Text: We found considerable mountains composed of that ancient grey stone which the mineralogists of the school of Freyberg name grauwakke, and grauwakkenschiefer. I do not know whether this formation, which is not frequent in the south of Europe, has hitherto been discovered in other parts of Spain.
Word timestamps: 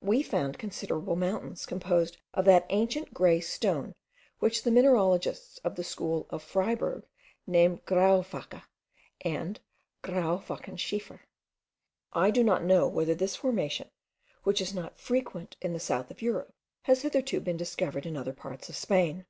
We 0.00 0.24
found 0.24 0.58
considerable 0.58 1.14
mountains 1.14 1.64
composed 1.64 2.16
of 2.34 2.44
that 2.46 2.66
ancient 2.68 3.14
grey 3.14 3.38
stone 3.38 3.94
which 4.40 4.64
the 4.64 4.72
mineralogists 4.72 5.58
of 5.58 5.76
the 5.76 5.84
school 5.84 6.26
of 6.30 6.42
Freyberg 6.42 7.04
name 7.46 7.78
grauwakke, 7.86 8.62
and 9.20 9.60
grauwakkenschiefer. 10.02 11.20
I 12.12 12.32
do 12.32 12.42
not 12.42 12.64
know 12.64 12.88
whether 12.88 13.14
this 13.14 13.36
formation, 13.36 13.88
which 14.42 14.60
is 14.60 14.74
not 14.74 14.98
frequent 14.98 15.56
in 15.60 15.74
the 15.74 15.78
south 15.78 16.10
of 16.10 16.22
Europe, 16.22 16.52
has 16.86 17.02
hitherto 17.02 17.38
been 17.38 17.56
discovered 17.56 18.04
in 18.04 18.16
other 18.16 18.32
parts 18.32 18.68
of 18.68 18.74
Spain. 18.74 19.26